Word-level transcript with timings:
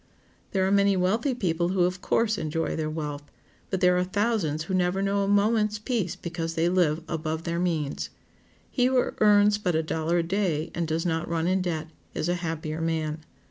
There 0.51 0.65
are 0.65 0.71
many 0.71 0.97
wealthy 0.97 1.35
people 1.35 1.69
who, 1.69 1.83
of 1.83 2.01
course, 2.01 2.39
enjoy 2.39 2.75
their 2.75 2.89
wealth, 2.89 3.21
but 3.69 3.81
there 3.81 3.95
are 3.99 4.03
thousands 4.03 4.63
who 4.63 4.73
never 4.73 4.99
know 4.99 5.23
a 5.23 5.27
moment's 5.27 5.77
peace 5.77 6.15
because 6.15 6.55
they 6.55 6.67
live 6.69 7.03
above 7.07 7.43
their 7.43 7.59
means. 7.59 8.09
He 8.71 8.85
who 8.85 9.11
earns 9.19 9.59
but 9.59 9.75
a 9.75 9.83
dollar 9.83 10.17
a 10.17 10.23
day, 10.23 10.71
and 10.73 10.87
does 10.87 11.05
not 11.05 11.29
run 11.29 11.45
in 11.45 11.61
debt, 11.61 11.91
is 12.15 12.27
a 12.29 12.33
happier 12.41 12.81
man. 12.81 13.19